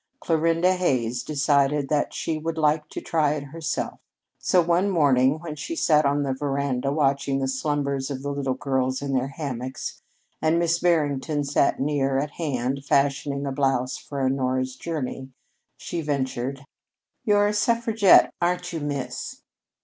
[0.19, 3.99] Clarinda Hays decided that she would like to try it herself;
[4.39, 8.55] so one morning when she sat on the veranda watching the slumbers of the little
[8.55, 10.01] girls in their hammocks,
[10.41, 15.29] and Miss Barrington sat near at hand fashioning a blouse for Honora's journey,
[15.77, 16.65] she ventured:
[17.23, 19.43] "You're a suffragette, ain't you, Miss?"